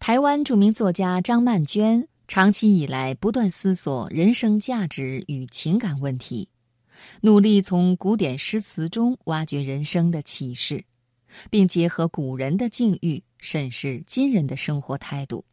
[0.00, 6.48] 台湾著名作家张曼娟长期以来不断思索人生价值与情感问题，
[7.20, 10.82] 努力从古典诗词中挖掘人生的启示，
[11.50, 15.44] 并结合古人的境遇审视今人的生活态度。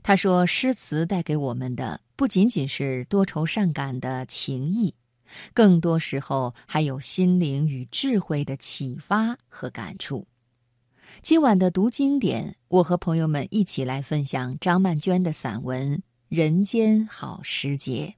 [0.00, 4.94] 他说：“诗词带给我们的不仅仅是多愁善感的情谊，
[5.52, 10.24] 更多时候还有心灵与智慧的启发和感触。”
[11.22, 15.96] 今晚的读经典，我和朋友们一起来分享张曼娟的散文
[16.28, 18.14] 《人间好时节》。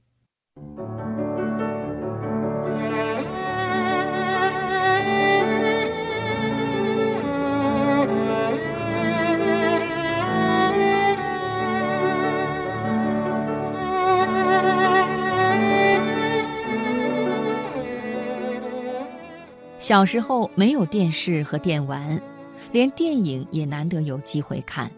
[19.79, 22.32] 小时候没有电视和电玩。
[22.73, 24.91] 连电影也难得有机会看，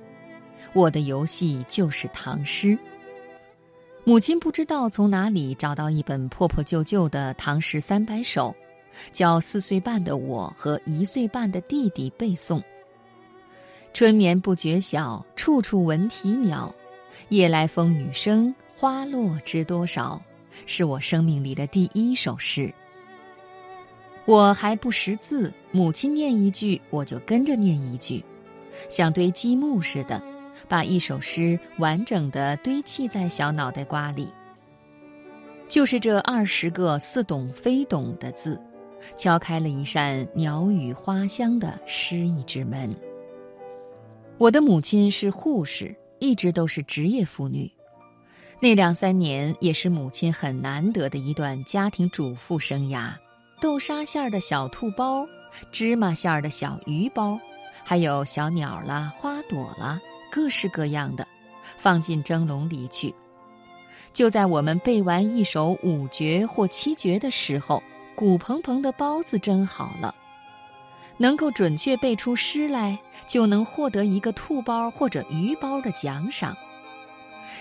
[0.72, 2.76] 我的游戏就是唐诗。
[4.06, 8.56] 母亲不知道从哪里找到一本破破旧旧的《唐诗三百首》，
[9.12, 12.64] 教四岁半的我和一岁半的弟弟背诵。
[13.94, 16.73] 春眠不觉晓，处处闻啼鸟。
[17.28, 20.22] 夜来风雨声，花落知多少。
[20.66, 22.73] 是我生命里的第一首诗。
[24.23, 28.23] 我还不识字，母亲念一句，我就跟着念一句，
[28.88, 30.23] 像堆积木似的，
[30.70, 34.30] 把一首诗完整的堆砌在小脑袋瓜里。
[35.67, 38.58] 就是这二十个似懂非懂的字，
[39.17, 42.95] 敲开了一扇鸟语花香的诗意之门。
[44.38, 47.70] 我的母亲是护士，一直都是职业妇女，
[48.62, 53.12] 那两三年也是母亲很难得的一段家庭主妇生涯。
[53.62, 55.28] 豆沙馅儿的小兔包，
[55.72, 57.39] 芝麻馅儿的小鱼包，
[57.84, 60.00] 还有小鸟啦、花朵啦，
[60.31, 61.28] 各式各样的，
[61.78, 63.14] 放进蒸笼里去。
[64.14, 67.83] 就在我们背完一首五绝或七绝的时候，
[68.16, 70.14] 鼓蓬蓬的包子蒸好了。
[71.17, 76.55] 能够准确背出诗来，就能获得一个兔包或者鱼包的奖赏。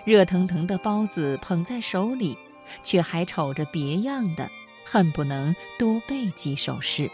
[0.05, 2.37] 热腾腾的包子捧在手里，
[2.83, 4.51] 却还瞅着别样的。
[4.85, 7.11] 恨不能多背几首诗。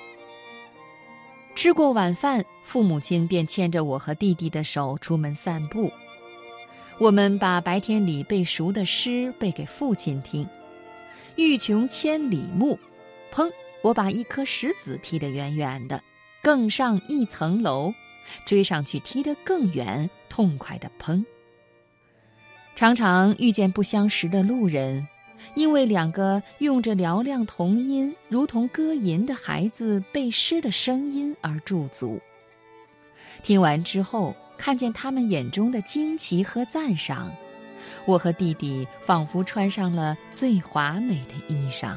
[1.62, 5.92] 吃过晚饭，父母亲便牵着我和弟弟的手出门散步。
[6.98, 10.48] 我们把白天里背熟的诗背给父亲听
[11.36, 12.78] ：“欲穷千里目，
[13.30, 13.52] 砰！
[13.82, 16.02] 我把一颗石子踢得远远的，
[16.42, 17.92] 更上一层楼，
[18.46, 21.22] 追上去踢得更远，痛快的砰！”
[22.74, 25.06] 常常遇见不相识的路人。
[25.54, 32.20] 因为两个用着嘹亮童音、如同歌吟的孩子背诗的声音而驻足。
[33.42, 37.32] 听完之后，看见他们眼中的惊奇和赞赏，
[38.06, 41.96] 我和弟弟仿佛穿上了最华美的衣裳。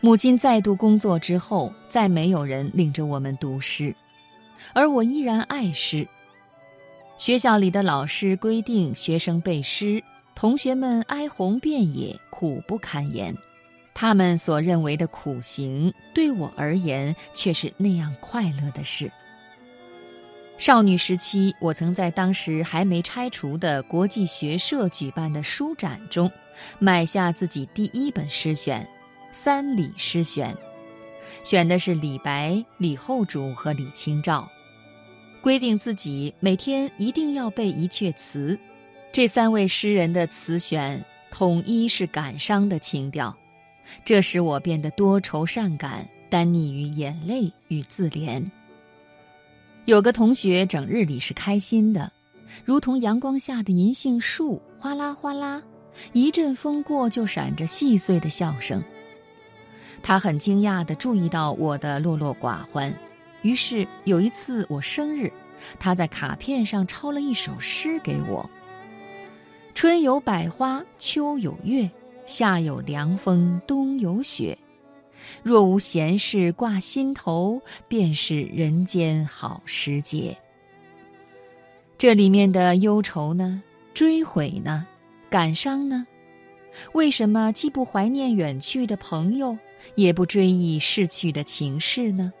[0.00, 3.94] 母亲再度工作之后，再没有人领着我们读诗，
[4.72, 6.06] 而我依然爱诗。
[7.18, 10.02] 学校里的老师规定学生背诗。
[10.36, 13.34] 同学们哀鸿遍野，苦不堪言。
[13.94, 19.10] 他们所认为的苦行，对我而言却是那样快乐的事。
[20.58, 26.30] 少女时期，我曾在当时还没拆除的国际学社举办的书展中，
[26.78, 28.82] 买下自己第一本诗选
[29.32, 30.54] 《三李诗选》，
[31.48, 34.46] 选的是李白、李后主和李清照，
[35.40, 38.58] 规定自己每天一定要背一阙词。
[39.16, 43.34] 这三位诗人的词选统一是感伤的情调，
[44.04, 48.44] 这使我变得多愁善感，单溺于眼泪与自怜。
[49.86, 52.12] 有个同学整日里是开心的，
[52.62, 55.62] 如同阳光下的银杏树，哗啦哗啦，
[56.12, 58.84] 一阵风过就闪着细碎的笑声。
[60.02, 62.94] 他很惊讶地注意到我的落落寡欢，
[63.40, 65.32] 于是有一次我生日，
[65.78, 68.46] 他在卡片上抄了一首诗给我。
[69.76, 71.90] 春有百花，秋有月，
[72.24, 74.56] 夏有凉风，冬有雪。
[75.42, 80.34] 若无闲事挂心头，便是人间好时节。
[81.98, 83.62] 这里面的忧愁呢？
[83.92, 84.86] 追悔呢？
[85.28, 86.06] 感伤呢？
[86.94, 89.58] 为什么既不怀念远去的朋友，
[89.94, 92.32] 也不追忆逝去的情事呢？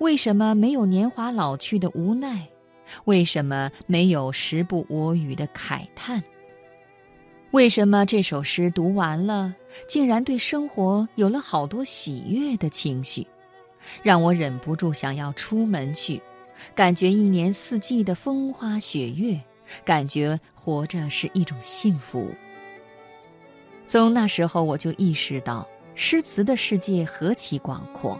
[0.00, 2.48] 为什么没有年华老去的无奈？
[3.04, 6.20] 为什么没有时不我与的慨叹？
[7.52, 9.54] 为什么这首诗读完了，
[9.86, 13.26] 竟然对生活有了好多喜悦的情绪，
[14.02, 16.20] 让我忍不住想要出门去，
[16.74, 19.38] 感觉一年四季的风花雪月，
[19.84, 22.30] 感觉活着是一种幸福。
[23.86, 28.18] 从那时候，我就意识到，诗词的世界何其广阔，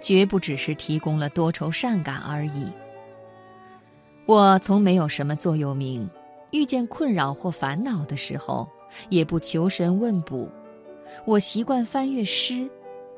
[0.00, 2.66] 绝不只是提供了多愁善感而已。
[4.26, 6.10] 我从没有什么座右铭，
[6.54, 8.68] 遇见困扰或烦恼的时候，
[9.08, 10.48] 也不求神问卜。
[11.26, 12.70] 我习惯翻阅诗，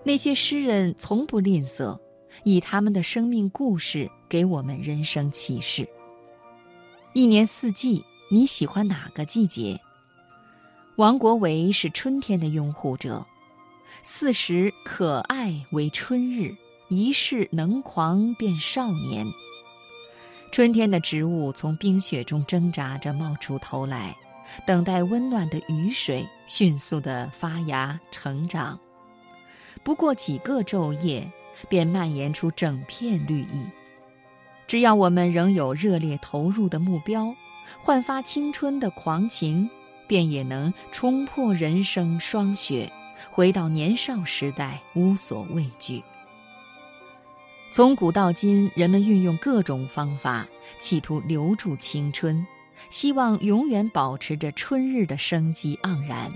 [0.03, 1.99] 那些诗人从不吝啬，
[2.44, 5.87] 以他们的生命故事给我们人生启示。
[7.12, 9.79] 一年四季，你喜欢哪个季节？
[10.97, 13.23] 王国维是春天的拥护者，
[14.03, 16.56] 四时可爱为春日，
[16.88, 19.27] 一世能狂便少年。
[20.53, 24.17] 春天的植物从冰雪中挣扎着冒出头来，
[24.67, 28.79] 等待温暖的雨水，迅速地发芽成长。
[29.83, 31.31] 不过几个昼夜，
[31.69, 33.67] 便蔓延出整片绿意。
[34.67, 37.35] 只要我们仍有热烈投入的目标，
[37.83, 39.69] 焕发青春的狂情，
[40.09, 42.91] 便也能冲破人生霜雪，
[43.31, 46.03] 回到年少时代，无所畏惧。
[47.71, 50.47] 从古到今，人们运用各种方法，
[50.79, 52.47] 企图留住青春，
[52.89, 56.33] 希望永远保持着春日的生机盎然。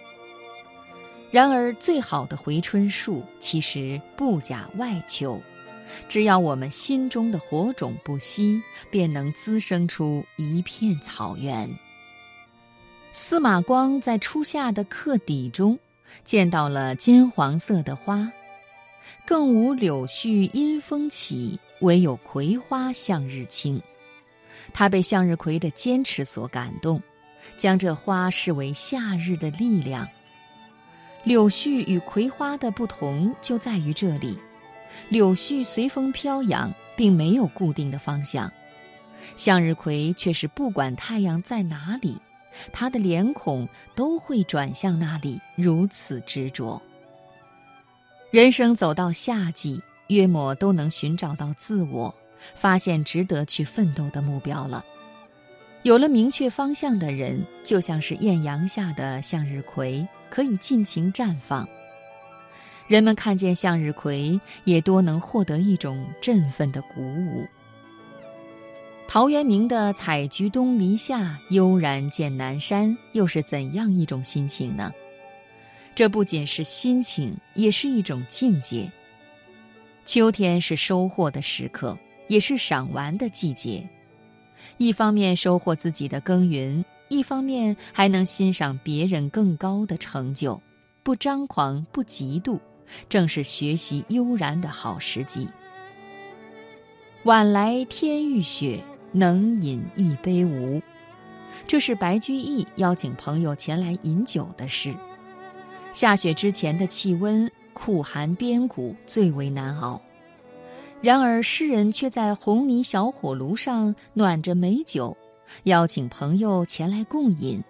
[1.31, 5.41] 然而，最好的回春术其实不假外求，
[6.09, 8.61] 只要我们心中的火种不熄，
[8.91, 11.71] 便能滋生出一片草原。
[13.13, 15.79] 司马光在初夏的客邸中，
[16.25, 18.31] 见到了金黄色的花。
[19.27, 23.81] 更无柳絮因风起，唯有葵花向日倾。
[24.73, 27.03] 他被向日葵的坚持所感动，
[27.57, 30.07] 将这花视为夏日的力量。
[31.25, 34.39] 柳絮与葵花的不同就在于这里：
[35.09, 38.49] 柳絮随风飘扬，并没有固定的方向；
[39.37, 42.19] 向日葵却是不管太阳在哪里，
[42.73, 46.81] 它的脸孔都会转向那里，如此执着。
[48.31, 52.15] 人生走到夏季，约莫都能寻找到自我，
[52.55, 54.85] 发现值得去奋斗的目标了。
[55.83, 61.69] 有了明确方向的人，就像是艳阳下的向日葵，可以尽情绽放。
[62.87, 67.45] 人们看见向日葵，也多能获得一种振奋的鼓舞。
[69.09, 74.93] 陶渊明的“采菊东篱下，悠然见南山”，又是怎样一种心情呢？
[75.95, 78.91] 这不仅是心情，也是一种境界。
[80.07, 81.97] 秋天是收获的时刻，
[82.29, 83.87] 也是赏玩的季节。
[84.79, 90.61] 一方面收获自己的耕耘，一方面还能欣赏别人更高的成就，
[91.03, 92.59] 不张狂，不嫉妒，
[93.09, 95.47] 正是学习悠然的好时机。
[97.25, 98.83] 晚来天欲雪，
[99.13, 100.81] 能饮一杯无？
[101.67, 104.95] 这是白居易邀请朋友前来饮酒的事。
[105.93, 110.01] 下雪之前的气温酷寒边谷，最为难熬。
[111.03, 115.17] 然而诗人却在红泥小火炉上暖着美酒，
[115.65, 117.63] 邀请朋友前来共饮，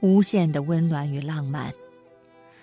[0.00, 1.72] 无限的温暖与浪漫。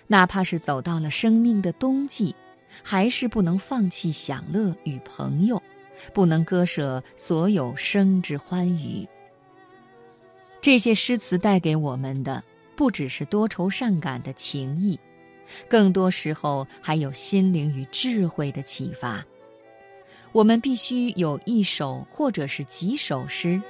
[0.08, 2.36] 哪怕是走到了生命的冬季，
[2.84, 5.62] 还是不能放弃享乐与朋友，
[6.14, 9.08] 不能割舍所有生之欢愉。
[10.60, 12.44] 这些诗词带给我们的。
[12.76, 15.00] 不只是多愁善感的情谊，
[15.68, 19.24] 更多时候还有心灵与智慧的启发。
[20.32, 23.62] 我们必须有一首或者是几首诗，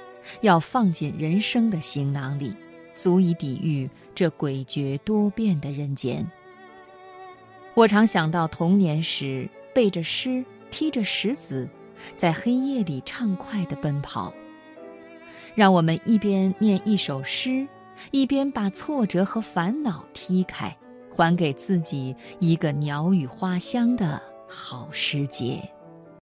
[0.42, 2.54] 要放进人生的行囊里，
[2.94, 6.24] 足以抵御这诡谲多变的人间。
[7.74, 11.68] 我常想到童年时背着诗，踢着石子，
[12.16, 14.32] 在黑夜里畅快地奔跑。
[15.54, 17.66] 让我们一边念一首诗。
[18.10, 20.76] 一边把挫折和烦恼踢开，
[21.14, 25.71] 还给自己一个鸟语花香的好时节。